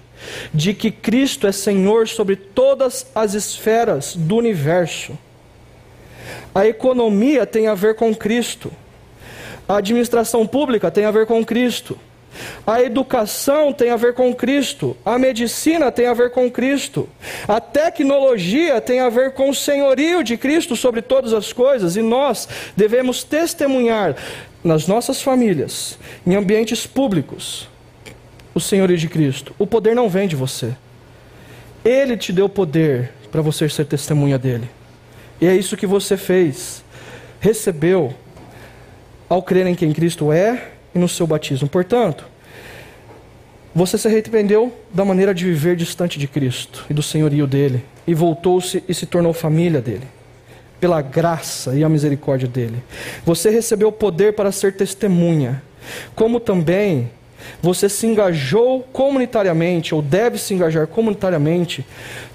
[0.53, 5.17] de que Cristo é Senhor sobre todas as esferas do universo.
[6.53, 8.71] A economia tem a ver com Cristo.
[9.67, 11.97] A administração pública tem a ver com Cristo.
[12.65, 17.07] A educação tem a ver com Cristo, a medicina tem a ver com Cristo,
[17.47, 22.01] a tecnologia tem a ver com o senhorio de Cristo sobre todas as coisas, e
[22.01, 24.15] nós devemos testemunhar
[24.63, 27.67] nas nossas famílias, em ambientes públicos,
[28.55, 29.53] o senhorio de Cristo.
[29.59, 30.75] O poder não vem de você,
[31.83, 34.69] Ele te deu poder para você ser testemunha dele,
[35.41, 36.83] e é isso que você fez,
[37.39, 38.13] recebeu
[39.27, 41.67] ao crer em quem Cristo é e no seu batismo.
[41.67, 42.25] Portanto,
[43.75, 48.13] você se arrependeu da maneira de viver distante de Cristo e do senhorio dele, e
[48.13, 50.07] voltou-se e se tornou família dele,
[50.83, 52.83] pela graça e a misericórdia dele.
[53.25, 55.63] Você recebeu o poder para ser testemunha,
[56.13, 57.09] como também
[57.61, 61.85] você se engajou comunitariamente, ou deve se engajar comunitariamente,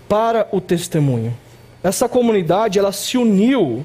[0.08, 1.36] para o testemunho.
[1.84, 3.84] Essa comunidade, ela se uniu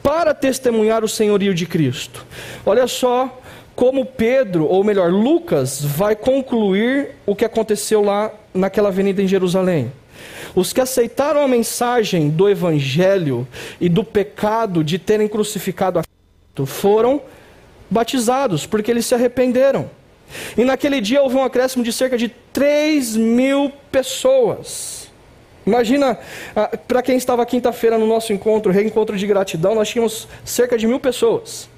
[0.00, 2.24] para testemunhar o senhorio de Cristo.
[2.64, 3.40] Olha só
[3.74, 9.90] como Pedro, ou melhor, Lucas, vai concluir o que aconteceu lá naquela avenida em Jerusalém.
[10.54, 13.46] Os que aceitaram a mensagem do Evangelho
[13.80, 17.20] e do pecado de terem crucificado a Cristo foram
[17.90, 19.90] batizados, porque eles se arrependeram.
[20.56, 25.10] E naquele dia houve um acréscimo de cerca de 3 mil pessoas.
[25.66, 26.18] Imagina,
[26.54, 30.86] ah, para quem estava quinta-feira no nosso encontro, reencontro de gratidão, nós tínhamos cerca de
[30.86, 31.68] mil pessoas.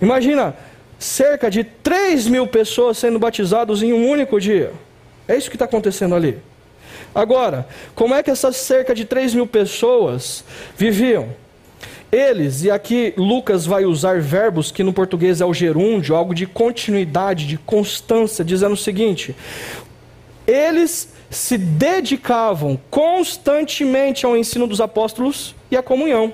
[0.00, 0.56] Imagina,
[0.98, 4.72] cerca de 3 mil pessoas sendo batizados em um único dia.
[5.26, 6.38] É isso que está acontecendo ali.
[7.14, 10.44] Agora, como é que essas cerca de 3 mil pessoas
[10.76, 11.28] viviam?
[12.10, 16.46] Eles, e aqui Lucas vai usar verbos que no português é o gerúndio, algo de
[16.46, 19.34] continuidade, de constância, dizendo o seguinte:
[20.46, 26.32] eles se dedicavam constantemente ao ensino dos apóstolos e à comunhão.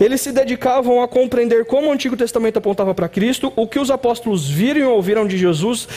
[0.00, 3.90] Eles se dedicavam a compreender como o Antigo Testamento apontava para Cristo, o que os
[3.90, 5.88] apóstolos viram e ouviram de Jesus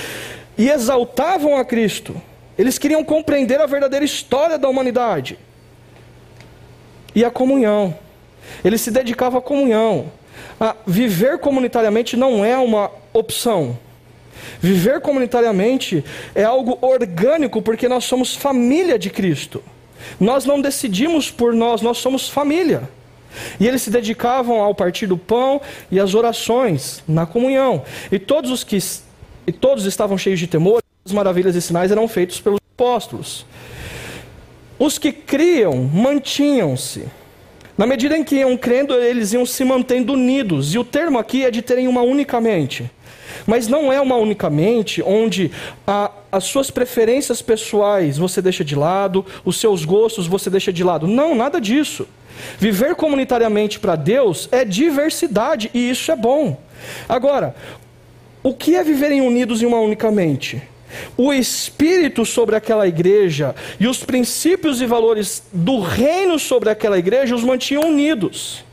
[0.58, 2.20] e exaltavam a Cristo.
[2.60, 5.40] Eles queriam compreender a verdadeira história da humanidade
[7.16, 7.98] e a comunhão.
[8.66, 10.12] Eles se dedicavam à comunhão.
[10.60, 13.80] A viver comunitariamente não é uma opção.
[14.60, 16.04] Viver comunitariamente
[16.36, 19.64] é algo orgânico porque nós somos família de Cristo.
[20.20, 22.90] Nós não decidimos por nós, nós somos família.
[23.58, 27.84] E eles se dedicavam ao partir do pão e às orações na comunhão.
[28.12, 28.78] E todos os que
[29.48, 33.46] e todos estavam cheios de temor, as maravilhas e sinais eram feitos pelos apóstolos.
[34.78, 37.06] Os que criam mantinham-se.
[37.78, 40.74] Na medida em que iam crendo, eles iam se mantendo unidos.
[40.74, 42.90] E o termo aqui é de terem uma única mente.
[43.48, 45.52] Mas não é uma unicamente onde
[45.88, 50.84] a, as suas preferências pessoais você deixa de lado, os seus gostos você deixa de
[50.84, 51.08] lado.
[51.08, 52.08] Não, nada disso.
[52.58, 56.58] Viver comunitariamente para Deus é diversidade e isso é bom.
[57.08, 57.56] Agora,
[58.44, 60.62] o que é viverem unidos em uma única mente?
[61.18, 67.36] O espírito sobre aquela igreja e os princípios e valores do reino sobre aquela igreja
[67.36, 68.64] os mantinham unidos.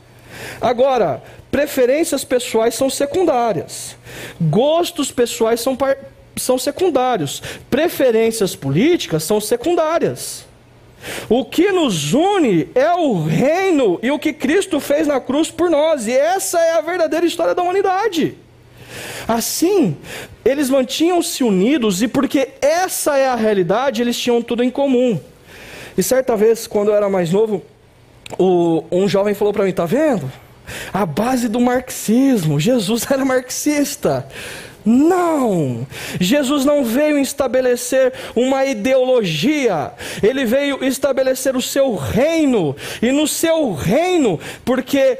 [0.59, 3.95] Agora, preferências pessoais são secundárias,
[4.39, 5.77] gostos pessoais são,
[6.35, 10.45] são secundários, preferências políticas são secundárias.
[11.29, 15.69] O que nos une é o reino e o que Cristo fez na cruz por
[15.69, 18.35] nós, e essa é a verdadeira história da humanidade.
[19.27, 19.97] Assim,
[20.43, 25.19] eles mantinham-se unidos e porque essa é a realidade, eles tinham tudo em comum.
[25.97, 27.63] E certa vez, quando eu era mais novo,
[28.37, 30.31] o, um jovem falou para mim: "Tá vendo?
[30.93, 32.59] A base do marxismo.
[32.59, 34.27] Jesus era marxista.
[34.87, 35.85] Não!
[36.19, 39.91] Jesus não veio estabelecer uma ideologia,
[40.23, 45.17] ele veio estabelecer o seu reino, e no seu reino, porque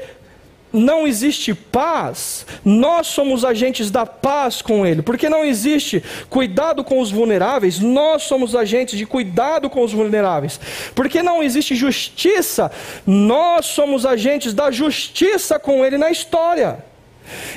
[0.72, 5.02] não existe paz, nós somos agentes da paz com Ele.
[5.02, 10.60] Porque não existe cuidado com os vulneráveis, nós somos agentes de cuidado com os vulneráveis.
[10.94, 12.70] Porque não existe justiça,
[13.06, 16.84] nós somos agentes da justiça com Ele na história.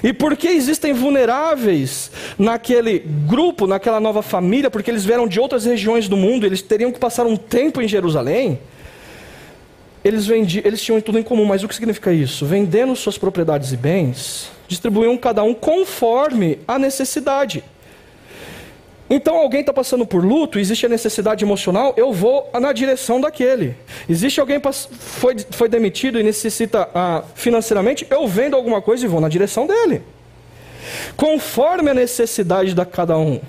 [0.04, 6.08] E porque existem vulneráveis naquele grupo, naquela nova família, porque eles vieram de outras regiões
[6.08, 8.60] do mundo, eles teriam que passar um tempo em Jerusalém
[10.04, 12.46] eles, eles tinham tudo em comum, mas o que significa isso?
[12.46, 17.64] Vendendo suas propriedades e bens, distribuíam cada um conforme a necessidade.
[19.14, 23.76] Então alguém está passando por luto, existe a necessidade emocional, eu vou na direção daquele.
[24.10, 29.20] Existe alguém foi, foi demitido e necessita ah, financeiramente, eu vendo alguma coisa e vou
[29.20, 30.02] na direção dele.
[31.18, 33.42] Conforme a necessidade de cada um.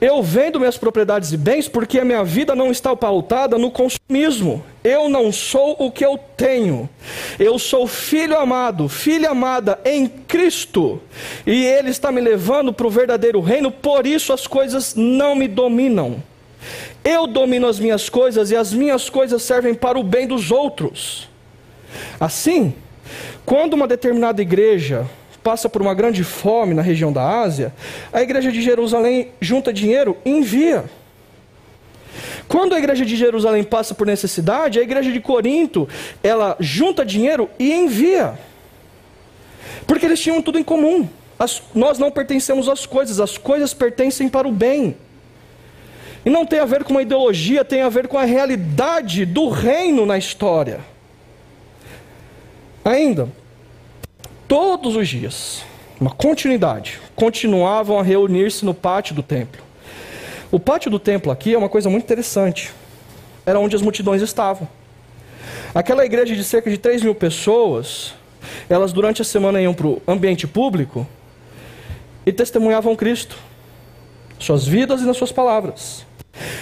[0.00, 4.64] Eu vendo minhas propriedades e bens porque a minha vida não está pautada no consumismo.
[4.82, 6.88] Eu não sou o que eu tenho.
[7.38, 11.02] Eu sou filho amado, filha amada em Cristo.
[11.46, 15.46] E Ele está me levando para o verdadeiro reino, por isso as coisas não me
[15.46, 16.22] dominam.
[17.04, 21.28] Eu domino as minhas coisas e as minhas coisas servem para o bem dos outros.
[22.18, 22.74] Assim,
[23.44, 25.06] quando uma determinada igreja
[25.42, 27.72] passa por uma grande fome na região da Ásia,
[28.12, 30.84] a igreja de Jerusalém junta dinheiro e envia.
[32.48, 35.88] Quando a igreja de Jerusalém passa por necessidade, a igreja de Corinto,
[36.22, 38.34] ela junta dinheiro e envia.
[39.86, 41.08] Porque eles tinham tudo em comum.
[41.38, 44.96] As, nós não pertencemos às coisas, as coisas pertencem para o bem.
[46.24, 49.48] E não tem a ver com uma ideologia, tem a ver com a realidade do
[49.48, 50.80] reino na história.
[52.84, 53.28] Ainda,
[54.50, 55.62] todos os dias,
[56.00, 59.62] uma continuidade, continuavam a reunir-se no pátio do templo.
[60.50, 62.72] O pátio do templo aqui é uma coisa muito interessante.
[63.46, 64.68] Era onde as multidões estavam.
[65.72, 68.12] Aquela igreja de cerca de 3 mil pessoas,
[68.68, 71.06] elas durante a semana iam para o ambiente público
[72.26, 73.38] e testemunhavam Cristo,
[74.36, 76.04] suas vidas e nas suas palavras.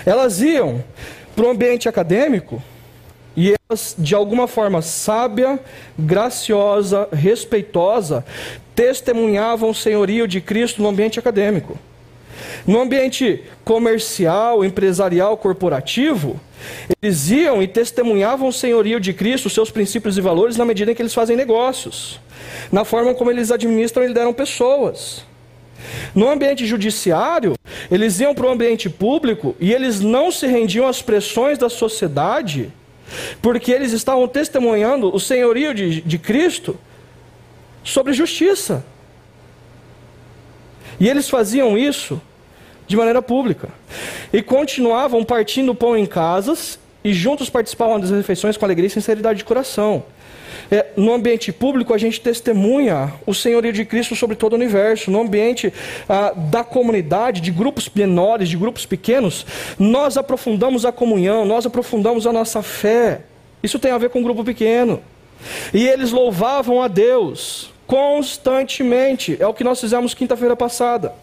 [0.05, 0.85] Elas iam
[1.35, 2.63] para o ambiente acadêmico
[3.39, 5.61] e elas, de alguma forma sábia,
[5.97, 8.25] graciosa, respeitosa,
[8.75, 11.79] testemunhavam o senhorio de Cristo no ambiente acadêmico.
[12.67, 16.41] No ambiente comercial, empresarial, corporativo,
[17.01, 20.95] eles iam e testemunhavam o senhorio de Cristo, seus princípios e valores, na medida em
[20.97, 22.19] que eles fazem negócios,
[22.73, 25.25] na forma como eles administram e lideram pessoas.
[26.13, 27.55] No ambiente judiciário,
[27.89, 32.73] eles iam para o ambiente público e eles não se rendiam às pressões da sociedade
[33.41, 36.79] porque eles estavam testemunhando o senhorio de, de Cristo
[37.85, 38.85] sobre justiça.
[41.01, 42.21] E eles faziam isso
[42.87, 43.69] de maneira pública.
[44.33, 48.91] E continuavam partindo o pão em casas e juntos participavam das refeições com alegria e
[48.91, 50.05] sinceridade de coração.
[50.71, 55.11] É, no ambiente público, a gente testemunha o senhorio de Cristo sobre todo o universo.
[55.11, 55.73] No ambiente
[56.09, 59.47] ah, da comunidade, de grupos menores, de grupos pequenos,
[59.79, 63.23] nós aprofundamos a comunhão, nós aprofundamos a nossa fé.
[63.63, 65.01] Isso tem a ver com um grupo pequeno.
[65.73, 69.37] E eles louvavam a Deus constantemente.
[69.41, 71.15] É o que nós fizemos quinta-feira passada.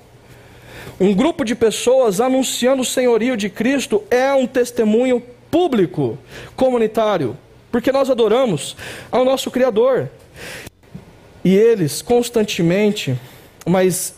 [1.00, 5.22] Um grupo de pessoas anunciando o senhorio de Cristo é um testemunho
[5.52, 6.18] público,
[6.56, 7.38] comunitário,
[7.76, 8.74] porque nós adoramos
[9.12, 10.10] ao nosso Criador.
[11.44, 13.20] E eles constantemente,
[13.66, 14.16] mas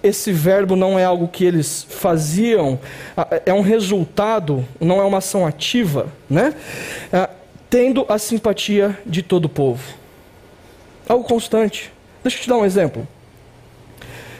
[0.00, 2.78] esse verbo não é algo que eles faziam,
[3.44, 6.54] é um resultado, não é uma ação ativa, né?
[7.12, 7.28] É,
[7.68, 9.82] tendo a simpatia de todo o povo.
[11.08, 11.92] Algo constante.
[12.22, 13.08] Deixa eu te dar um exemplo.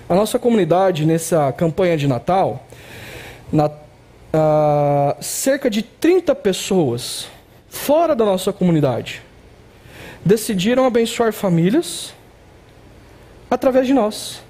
[0.09, 2.65] A nossa comunidade, nessa campanha de Natal,
[3.53, 7.27] na, uh, cerca de 30 pessoas
[7.79, 9.23] fora da nossa comunidade
[10.25, 12.13] decidiram abençoar famílias
[13.51, 14.43] através de nós.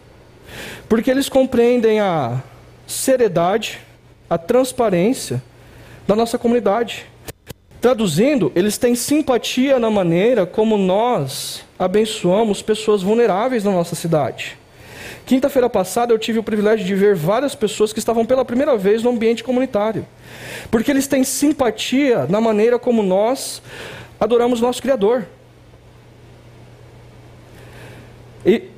[0.89, 2.43] Porque eles compreendem a
[2.87, 3.79] seriedade,
[4.29, 5.43] a transparência
[6.07, 7.07] da nossa comunidade.
[7.81, 14.59] Traduzindo, eles têm simpatia na maneira como nós abençoamos pessoas vulneráveis na nossa cidade.
[15.29, 19.03] Quinta-feira passada eu tive o privilégio de ver várias pessoas que estavam pela primeira vez
[19.03, 20.07] no ambiente comunitário.
[20.71, 23.61] Porque eles têm simpatia na maneira como nós
[24.19, 25.27] adoramos nosso Criador.
[28.43, 28.71] E,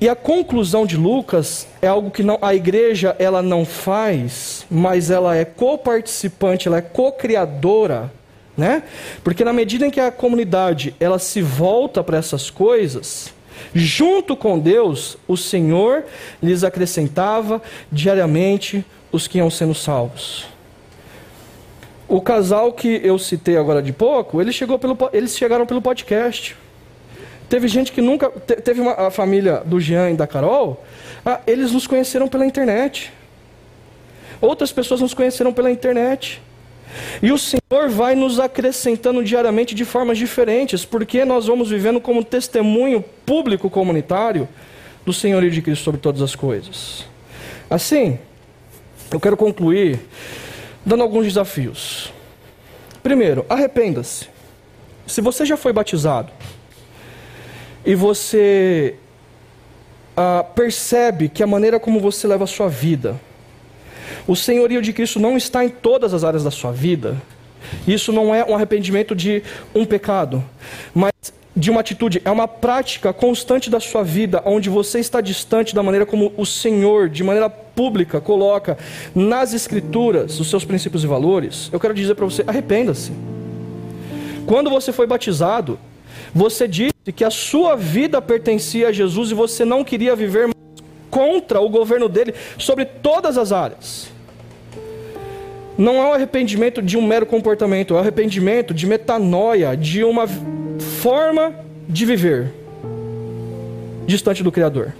[0.00, 5.10] e a conclusão de Lucas é algo que não, a igreja ela não faz, mas
[5.10, 8.10] ela é coparticipante, ela é co-criadora,
[8.56, 8.82] né?
[9.22, 13.35] Porque na medida em que a comunidade ela se volta para essas coisas,
[13.74, 16.04] Junto com Deus, o Senhor
[16.42, 20.46] lhes acrescentava diariamente os que iam sendo salvos.
[22.08, 26.56] O casal que eu citei agora de pouco, eles, chegou pelo, eles chegaram pelo podcast.
[27.48, 28.30] Teve gente que nunca.
[28.30, 30.84] Teve uma, a família do Jean e da Carol,
[31.24, 33.12] ah, eles nos conheceram pela internet.
[34.40, 36.42] Outras pessoas nos conheceram pela internet.
[37.22, 42.24] E o Senhor vai nos acrescentando diariamente de formas diferentes, porque nós vamos vivendo como
[42.24, 44.48] testemunho público comunitário
[45.04, 47.06] do Senhorio de Cristo sobre todas as coisas.
[47.70, 48.18] Assim,
[49.10, 50.00] eu quero concluir
[50.84, 52.12] dando alguns desafios.
[53.02, 54.28] Primeiro, arrependa-se.
[55.06, 56.32] Se você já foi batizado
[57.84, 58.96] e você
[60.16, 63.20] ah, percebe que a maneira como você leva a sua vida
[64.26, 67.16] o senhorio de Cristo não está em todas as áreas da sua vida.
[67.86, 69.42] Isso não é um arrependimento de
[69.74, 70.44] um pecado,
[70.94, 71.12] mas
[71.56, 75.82] de uma atitude, é uma prática constante da sua vida, onde você está distante da
[75.82, 78.76] maneira como o Senhor, de maneira pública, coloca
[79.14, 81.70] nas Escrituras os seus princípios e valores.
[81.72, 83.10] Eu quero dizer para você: arrependa-se.
[84.46, 85.78] Quando você foi batizado,
[86.34, 90.50] você disse que a sua vida pertencia a Jesus e você não queria viver
[91.10, 94.16] contra o governo dele sobre todas as áreas
[95.78, 100.26] não é o arrependimento de um mero comportamento, é o arrependimento de metanoia, de uma
[101.00, 101.54] forma
[101.86, 102.52] de viver
[104.06, 104.94] distante do Criador.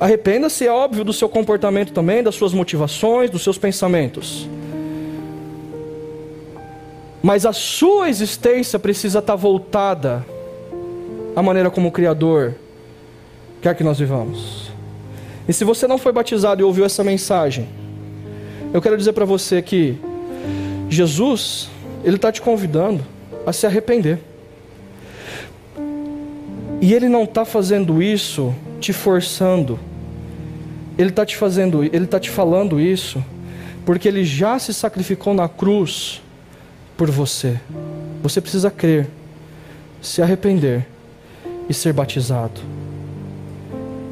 [0.00, 4.48] Arrependa-se, é óbvio, do seu comportamento também, das suas motivações, dos seus pensamentos.
[7.22, 10.24] Mas a sua existência precisa estar voltada
[11.34, 12.54] à maneira como o Criador
[13.62, 14.65] quer que nós vivamos.
[15.48, 17.68] E se você não foi batizado e ouviu essa mensagem,
[18.72, 19.96] eu quero dizer para você que
[20.88, 21.68] Jesus,
[22.04, 23.04] Ele está te convidando
[23.44, 24.18] a se arrepender.
[26.80, 29.78] E Ele não está fazendo isso te forçando.
[30.98, 33.22] Ele está te fazendo, Ele está te falando isso,
[33.84, 36.22] porque Ele já se sacrificou na cruz
[36.96, 37.60] por você.
[38.22, 39.08] Você precisa crer,
[40.00, 40.86] se arrepender
[41.68, 42.60] e ser batizado.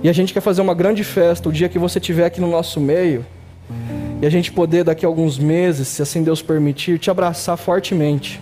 [0.05, 2.51] E a gente quer fazer uma grande festa o dia que você estiver aqui no
[2.51, 3.25] nosso meio
[4.21, 8.39] e a gente poder, daqui a alguns meses, se assim Deus permitir, te abraçar fortemente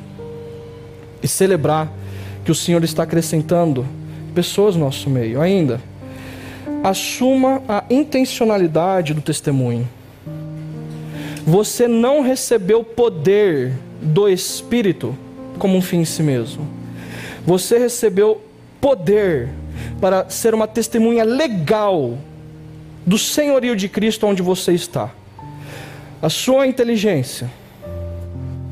[1.23, 1.89] e celebrar
[2.45, 3.87] que o Senhor está acrescentando
[4.35, 5.41] pessoas no nosso meio.
[5.41, 5.81] Ainda,
[6.83, 9.89] assuma a intencionalidade do testemunho.
[11.47, 15.17] Você não recebeu poder do Espírito
[15.61, 16.67] como um fim em si mesmo.
[17.47, 18.41] Você recebeu
[18.81, 19.49] poder
[20.03, 22.19] para ser uma testemunha legal
[23.07, 25.11] do senhorio de Cristo onde você está
[26.21, 27.49] a sua inteligência,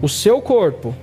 [0.02, 0.94] o seu corpo,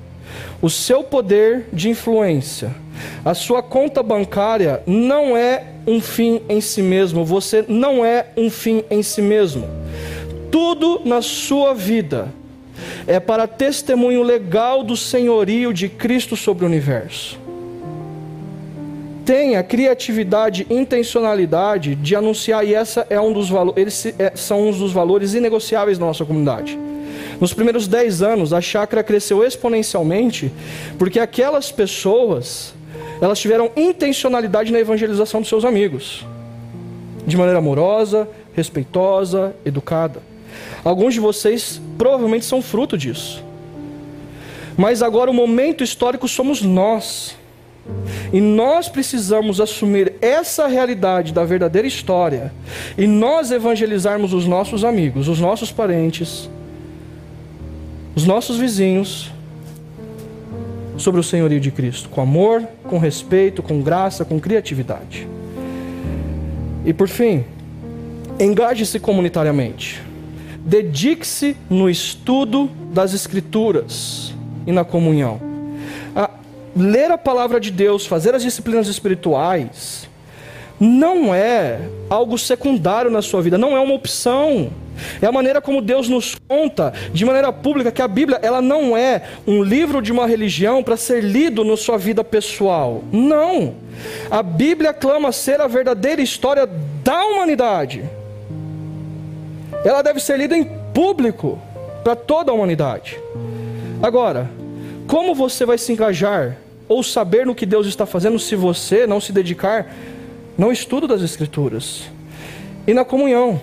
[0.62, 2.76] o seu poder de influência,
[3.24, 7.24] a sua conta bancária não é um fim em si mesmo.
[7.24, 9.68] Você não é um fim em si mesmo.
[10.52, 12.30] Tudo na sua vida
[13.06, 17.47] é para testemunho legal do senhorio de Cristo sobre o universo.
[19.28, 24.72] Tenha criatividade, intencionalidade de anunciar, e essa é um dos valores, eles é, são um
[24.72, 26.80] dos valores inegociáveis da nossa comunidade.
[27.38, 30.50] Nos primeiros 10 anos, a chácara cresceu exponencialmente,
[30.98, 32.74] porque aquelas pessoas,
[33.20, 36.26] elas tiveram intencionalidade na evangelização dos seus amigos,
[37.26, 40.22] de maneira amorosa, respeitosa, educada.
[40.86, 43.44] Alguns de vocês provavelmente são fruto disso.
[44.78, 47.36] Mas agora o momento histórico somos nós.
[48.32, 52.52] E nós precisamos assumir essa realidade da verdadeira história
[52.98, 56.50] e nós evangelizarmos os nossos amigos, os nossos parentes,
[58.16, 59.32] os nossos vizinhos
[60.98, 65.28] sobre o senhorio de Cristo, com amor, com respeito, com graça, com criatividade.
[66.86, 67.46] E por fim,
[68.40, 70.02] engaje-se comunitariamente.
[70.66, 74.34] Dedique-se no estudo das Escrituras
[74.66, 75.47] e na comunhão.
[76.76, 80.08] Ler a palavra de Deus, fazer as disciplinas espirituais,
[80.80, 84.70] não é algo secundário na sua vida, não é uma opção.
[85.22, 88.98] É a maneira como Deus nos conta, de maneira pública, que a Bíblia ela não
[88.98, 93.04] é um livro de uma religião para ser lido na sua vida pessoal.
[93.12, 93.76] Não.
[94.30, 96.68] A Bíblia clama ser a verdadeira história
[97.04, 98.04] da humanidade
[99.84, 101.60] ela deve ser lida em público
[102.04, 103.20] para toda a humanidade.
[104.02, 104.50] Agora,
[105.08, 109.22] como você vai se engajar ou saber no que Deus está fazendo se você não
[109.22, 109.94] se dedicar
[110.58, 112.04] no estudo das Escrituras
[112.86, 113.60] e na comunhão?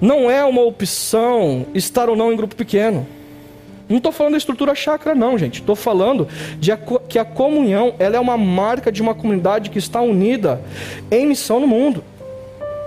[0.00, 3.06] Não é uma opção estar ou não em grupo pequeno.
[3.88, 5.60] Não estou falando da estrutura chácara, não, gente.
[5.60, 6.26] Estou falando
[6.58, 10.60] de a, que a comunhão ela é uma marca de uma comunidade que está unida
[11.10, 12.04] em missão no mundo.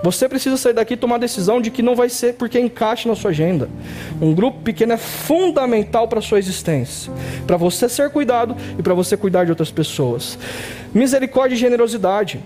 [0.02, 3.08] Você precisa sair daqui e tomar a decisão de que não vai ser porque encaixe
[3.08, 3.68] na sua agenda.
[4.20, 7.12] Um grupo pequeno é fundamental para a sua existência,
[7.46, 10.38] para você ser cuidado e para você cuidar de outras pessoas.
[10.94, 12.40] Misericórdia e generosidade.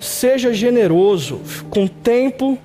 [0.00, 2.56] Seja generoso com tempo,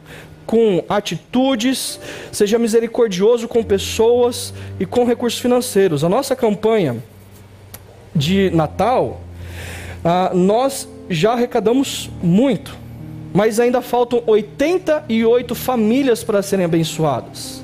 [0.45, 1.99] com atitudes,
[2.31, 6.03] seja misericordioso com pessoas e com recursos financeiros.
[6.03, 6.97] A nossa campanha
[8.15, 9.19] de Natal,
[10.05, 12.82] ah, nós já arrecadamos muito
[13.33, 17.63] mas ainda faltam 88 famílias para serem abençoadas.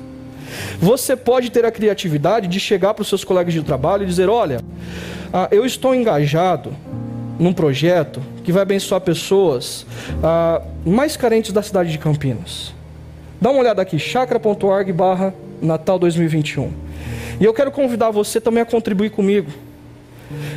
[0.80, 4.28] Você pode ter a criatividade de chegar para os seus colegas de trabalho e dizer:
[4.28, 4.60] Olha,
[5.32, 6.74] ah, eu estou engajado
[7.38, 9.86] num projeto que vai abençoar pessoas
[10.22, 12.74] ah, mais carentes da cidade de Campinas.
[13.40, 16.72] Dá uma olhada aqui, chacra.org barra Natal 2021.
[17.40, 19.50] E eu quero convidar você também a contribuir comigo.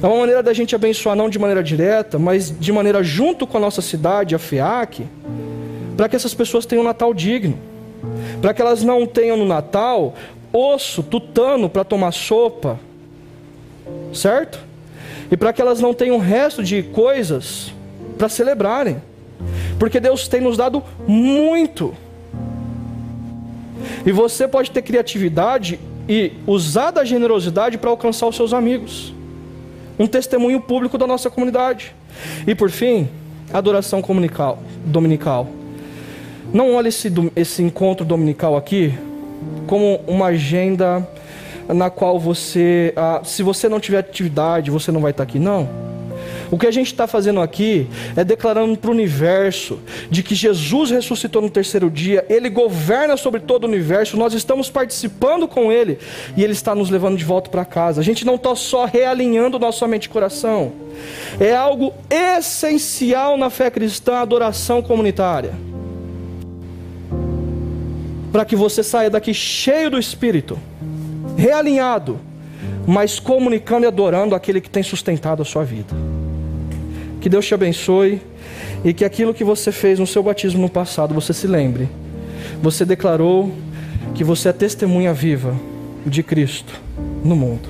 [0.02, 3.58] É uma maneira da gente abençoar não de maneira direta, mas de maneira junto com
[3.58, 5.06] a nossa cidade, a FEAC,
[5.98, 7.58] para que essas pessoas tenham um Natal digno.
[8.42, 10.14] Para que elas não tenham no Natal
[10.52, 12.80] osso, tutano para tomar sopa.
[14.14, 14.60] Certo?
[15.32, 17.74] E para que elas não tenham resto de coisas
[18.18, 19.02] para celebrarem.
[19.80, 21.96] Porque Deus tem nos dado muito.
[24.06, 29.14] E você pode ter criatividade e usar da generosidade para alcançar os seus amigos
[29.98, 31.96] um testemunho público da nossa comunidade.
[32.46, 33.08] E por fim,
[33.54, 35.48] adoração comunical, dominical.
[36.54, 38.94] Não olhe esse, esse encontro dominical aqui
[39.68, 41.08] como uma agenda
[41.68, 45.40] na qual você, ah, se você não tiver atividade, você não vai estar aqui.
[45.40, 45.93] Não.
[46.54, 49.80] O que a gente está fazendo aqui é declarando para o universo
[50.12, 54.70] de que Jesus ressuscitou no terceiro dia, Ele governa sobre todo o universo, nós estamos
[54.70, 55.98] participando com Ele
[56.38, 58.02] e Ele está nos levando de volta para casa.
[58.02, 60.74] A gente não está só realinhando nossa mente e coração,
[61.40, 65.56] é algo essencial na fé cristã a adoração comunitária.
[68.32, 70.60] Para que você saia daqui cheio do Espírito,
[71.36, 72.20] realinhado,
[72.86, 76.13] mas comunicando e adorando aquele que tem sustentado a sua vida.
[77.24, 78.22] Que Deus te abençoe
[78.84, 81.88] e que aquilo que você fez no seu batismo no passado, você se lembre.
[82.62, 83.50] Você declarou
[84.14, 85.56] que você é testemunha viva
[86.06, 86.74] de Cristo
[87.24, 87.70] no mundo.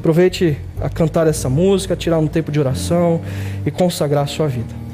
[0.00, 3.20] Aproveite a cantar essa música, tirar um tempo de oração
[3.64, 4.85] e consagrar a sua vida.